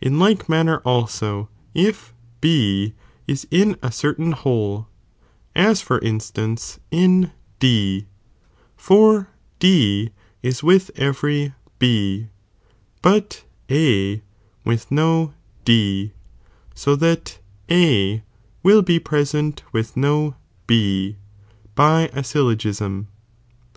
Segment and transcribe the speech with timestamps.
[0.00, 1.94] In like manner also, i
[2.42, 4.88] tain whole,
[5.54, 7.30] as for instance, in
[7.60, 8.08] D,
[8.76, 9.28] for
[9.60, 10.10] D
[10.42, 12.26] is with every B,
[13.02, 14.22] but I A
[14.64, 15.32] with DO
[15.64, 16.12] D,
[16.74, 17.38] so that
[17.70, 18.24] A
[18.64, 20.34] will be present with no,
[20.66, 21.14] ,3
[21.76, 23.06] by a syllogism.